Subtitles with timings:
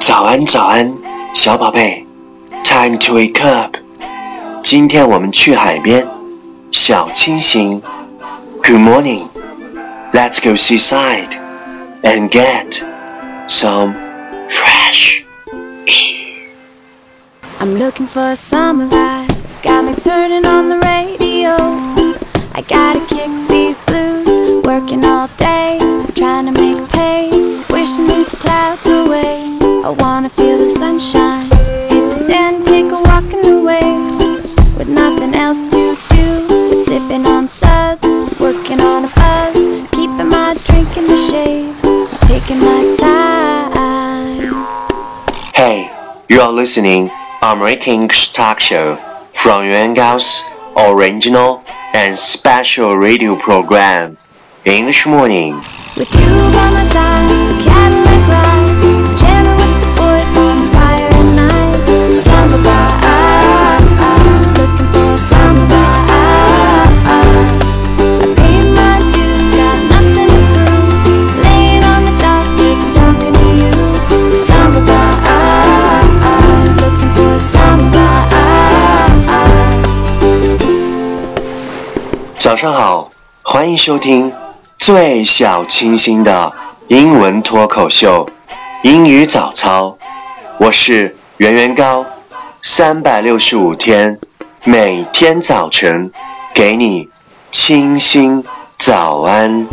[0.00, 0.96] 早安，早安，
[1.34, 2.06] 小宝贝，
[2.64, 3.76] Time to wake up。
[4.62, 6.06] 今天我们去海边，
[6.70, 7.82] 小清新。
[8.62, 9.26] Good morning.
[10.12, 11.38] Let's go seaside
[12.02, 12.82] and get
[13.48, 13.94] some
[14.48, 15.22] fresh
[15.86, 16.48] air.
[17.60, 19.34] I'm looking for a summer vibe.
[19.62, 21.56] Got me turning on the radio.
[22.54, 24.28] I gotta kick these blues.
[24.64, 25.78] Working all day,
[26.14, 27.33] trying to make pay.
[27.85, 29.59] Wishing these clouds away.
[29.61, 31.43] I wanna feel the sunshine.
[31.91, 34.19] Hit the sand, take a walk in the waves.
[34.75, 38.07] With nothing else to do but sipping on suds.
[38.39, 39.67] Working on a buzz.
[39.91, 41.75] Keeping my drink in the shade.
[42.21, 44.65] Taking my time.
[45.53, 45.91] Hey,
[46.27, 47.11] you are listening
[47.43, 48.95] American talk show
[49.31, 50.41] from Yuan Gao's
[50.75, 51.61] original
[51.93, 54.17] and special radio program,
[54.65, 55.61] English Morning.
[55.95, 57.74] With you by my side,
[82.45, 83.09] 早上好，
[83.41, 84.31] 欢迎收听
[84.77, 86.53] 最小清新的
[86.89, 88.23] 英文脱口秀
[88.87, 89.87] 《英语早操》，
[90.59, 92.05] 我是圆圆高，
[92.61, 94.19] 三百六十五天，
[94.63, 96.11] 每天早晨
[96.53, 97.09] 给你
[97.49, 98.43] 清新
[98.77, 99.65] 早安。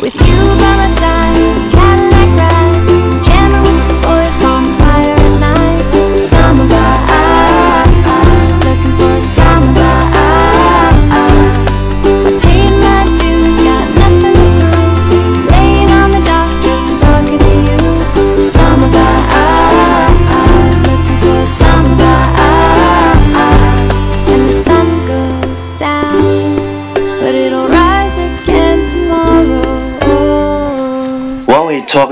[0.00, 1.36] With you by my side,
[1.70, 6.18] Cadillac ride, jamming with the boys, bonfire at night.
[6.18, 7.94] Summer vibe,
[8.64, 9.77] looking for a summer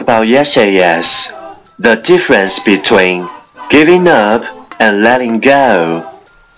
[0.05, 1.33] about yesterday is
[1.79, 3.27] the difference between
[3.69, 4.43] giving up
[4.79, 6.07] and letting go.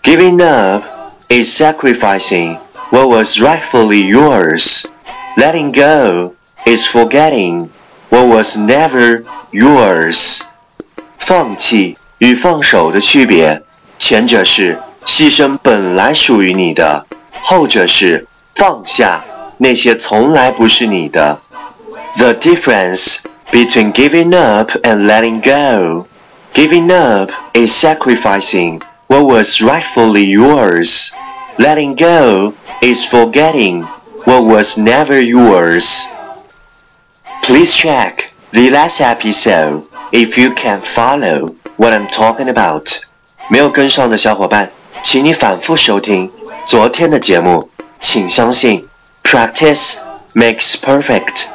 [0.02, 0.84] Giving up
[1.30, 2.56] is sacrificing
[2.90, 4.86] what was rightfully yours.
[5.38, 6.36] Letting go
[6.66, 7.70] is forgetting
[8.10, 10.42] what was never yours.
[11.18, 13.62] 放弃与放手的区别，
[13.98, 17.06] 前者是牺牲本来属于你的，
[17.42, 19.24] 后者是放下
[19.58, 21.40] 那些从来不是你的。
[22.16, 23.18] The difference
[23.52, 26.08] between giving up and letting go.
[26.54, 31.12] Giving up is sacrificing what was rightfully yours.
[31.58, 33.84] Letting go is forgetting
[34.26, 36.08] what was never yours.
[37.44, 43.00] Please check the last episode if you can follow what I'm talking about.
[43.50, 44.72] 没有跟上的小伙伴，
[45.04, 46.32] 请你反复收听
[46.66, 47.70] 昨天的节目。
[48.00, 48.88] 请相信，
[49.24, 49.96] practice
[50.34, 51.46] makes perfect.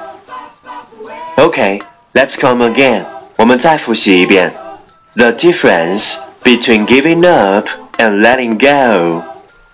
[1.36, 1.80] Okay,
[2.14, 3.04] let's come again.
[3.36, 4.52] 我们再复习一遍。
[5.14, 7.68] The difference between giving up
[7.98, 9.22] and letting go.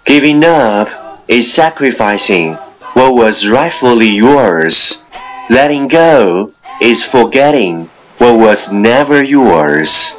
[0.04, 0.88] Giving up
[1.26, 2.56] is sacrificing
[2.94, 5.03] what was rightfully yours.
[5.48, 6.50] Letting go
[6.81, 7.88] is forgetting
[8.19, 10.12] what was never yours.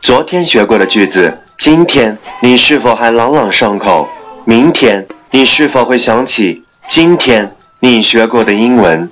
[0.00, 4.08] 昨天学过的句子，今天你是否还朗朗上口？
[4.44, 9.10] 明天你是否会想起今天你学过的英文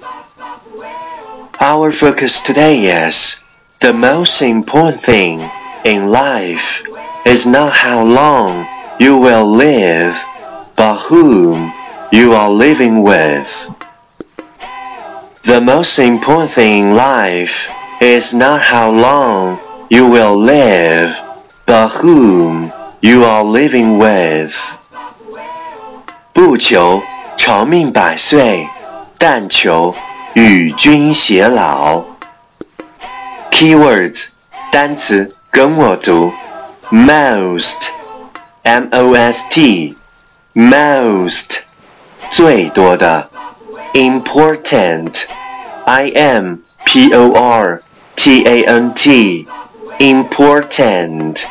[1.61, 3.45] ？Our focus today is
[3.81, 5.51] the most important thing
[5.85, 6.83] in life
[7.25, 8.67] is not how long
[8.99, 10.15] you will live,
[10.77, 11.73] but whom
[12.11, 13.49] you are living with.
[15.43, 17.69] The most important thing in life
[18.01, 19.59] is not how long
[19.91, 21.15] you will live,
[21.67, 24.55] but whom you are living with.
[26.33, 27.03] 不求
[27.37, 28.69] 长命百岁，
[29.19, 29.95] 但求
[30.35, 32.03] 与君偕老。
[33.51, 34.29] Keywords
[34.73, 36.33] 单词跟我读，
[36.91, 41.59] most，m o s t，most
[42.31, 43.31] 最多的，
[43.93, 47.81] important，i m p o r
[48.17, 51.45] t a n t，important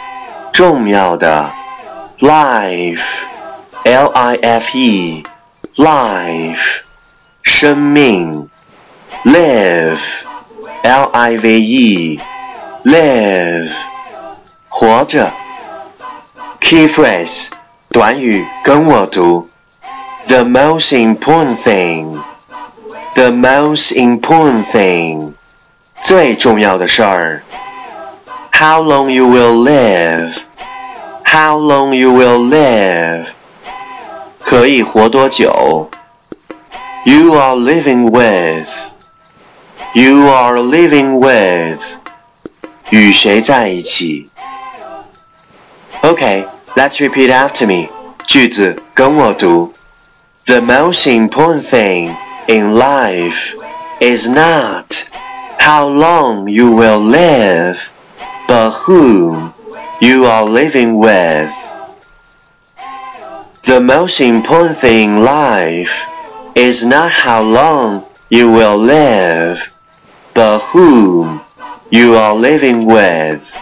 [0.51, 1.50] 重要的，
[2.19, 6.81] life，l i f e，life
[7.41, 8.50] 生命
[9.27, 12.19] ，live。L I V E
[12.83, 13.71] live
[14.68, 15.31] 活着。
[16.59, 17.47] Key phrase
[17.89, 19.47] 短语跟我读。
[20.27, 22.21] The most important thing.
[23.15, 25.33] The most important thing，
[26.01, 27.44] 最重要的事儿。
[28.51, 30.33] How long you will live?
[31.24, 33.27] How long you will live?
[34.41, 35.89] 可以活多久？
[37.06, 38.68] You are living with.
[39.94, 41.81] You are living with.
[42.89, 44.30] 与谁在一起？
[46.01, 46.45] Okay,
[46.75, 47.89] let's repeat after me.
[48.25, 49.74] 句子跟我读。
[50.45, 52.15] The most important thing
[52.47, 53.56] in life
[54.00, 55.03] is not
[55.59, 57.77] how long you will live,
[58.47, 59.53] but whom
[60.00, 61.50] you are living with.
[63.63, 65.91] The most important thing in life
[66.53, 69.74] is not how long you will live,
[70.33, 71.41] but whom
[71.91, 73.56] you are living with.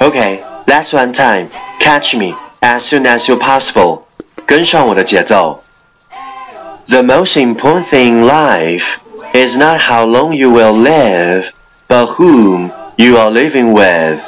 [0.00, 1.48] Okay, last one time.
[1.80, 4.06] Catch me as soon as you're possible.
[4.46, 5.62] 跟上我的节奏。
[6.88, 9.00] the most important thing in life
[9.34, 11.52] is not how long you will live,
[11.88, 14.22] but whom you are living with.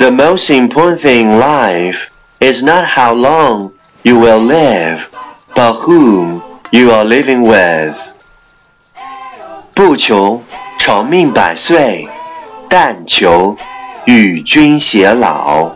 [0.00, 3.72] The most important thing in life is not how long
[4.02, 5.08] you will live,
[5.54, 6.42] but whom
[6.74, 7.96] you are living with.
[9.74, 10.42] 不求
[10.78, 12.08] 长命百岁，
[12.68, 13.56] 但求
[14.04, 15.72] 与君偕老。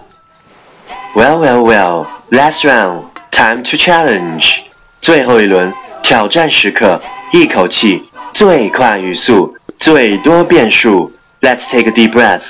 [1.14, 2.06] Well, well, well.
[2.30, 3.04] Last round.
[3.30, 4.60] Time to challenge.
[5.00, 7.00] 最后一轮挑战时刻，
[7.32, 8.02] 一口气
[8.32, 11.12] 最快语速，最多变数。
[11.40, 12.42] Let's take a deep breath.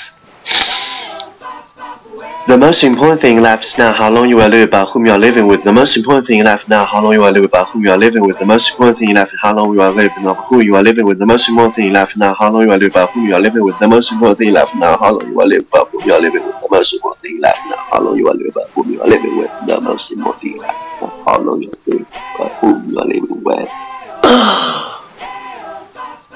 [2.49, 5.05] The most important thing in life is not how long you are living, but whom
[5.05, 5.63] you are living with.
[5.63, 7.83] The most important thing in life is not how long you are living, but whom
[7.83, 8.39] you are living with.
[8.39, 10.75] The most important thing in life is how long you are living, not who you
[10.75, 11.19] are living with.
[11.19, 13.27] The most important thing in life is not how long you will live, but whom
[13.27, 13.77] you are living with.
[13.77, 16.07] The most important thing in life is not how long you will live, but whom
[16.07, 16.57] you are living with.
[16.63, 18.89] The most important thing in life is not how long you will live, but whom
[18.89, 19.51] you are living with.
[19.67, 22.07] The most important thing in life is not how long you will live,
[22.39, 23.69] but whom you are living with.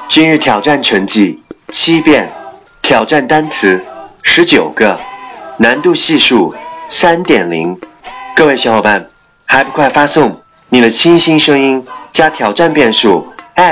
[0.08, 2.30] 今日挑战成绩七遍，
[2.84, 3.82] 挑战单词
[4.22, 5.00] 十九个。
[5.58, 6.54] 难度系数
[6.90, 7.80] 三点零，
[8.36, 9.08] 各位小伙伴
[9.46, 13.32] 还不快发送你的清新声音加挑战变数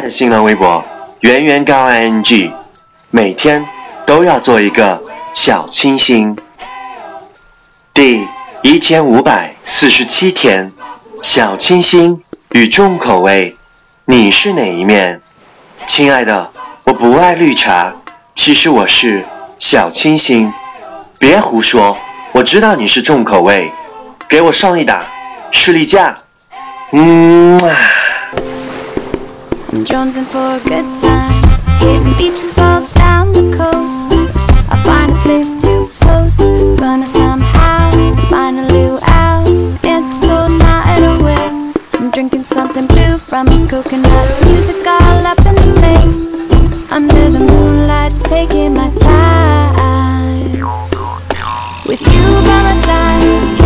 [0.10, 0.83] 新浪微博
[1.22, 2.51] 圆圆高 ing，
[3.10, 3.66] 每天
[4.06, 5.01] 都要做一个
[5.33, 6.38] 小清新。
[7.94, 8.27] 第
[8.62, 10.72] 一千五百四十七天，
[11.24, 13.57] 小清新与重口味，
[14.06, 15.19] 你是哪一面？
[15.88, 16.51] 亲爱的，
[16.84, 17.92] 我不爱绿茶，
[18.36, 19.25] 其实我是
[19.57, 20.54] 小清新。
[21.22, 21.96] 别胡说，
[22.32, 23.72] 我知道你是重口味，
[24.28, 25.04] 给我上一打
[25.52, 26.18] 士力架。
[26.94, 27.70] 嗯嘛。
[51.92, 53.61] With you by my side.